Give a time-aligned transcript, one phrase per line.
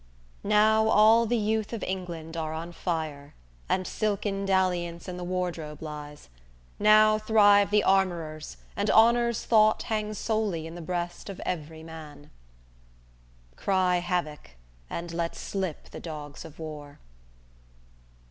[0.43, 3.35] _"Now all the youth of England are on fire
[3.69, 6.27] And silken dalliance in the wardrobe lies;
[6.79, 12.29] Now thrive the armorers, and honor's thought Hangs solely in the breast of every man._
[13.63, 14.55] _Cry 'Havoc,'
[14.89, 16.97] and let slip the dogs of war!"